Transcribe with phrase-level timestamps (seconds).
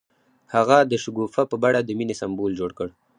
[0.53, 2.87] هغه د شګوفه په بڼه د مینې سمبول جوړ کړ.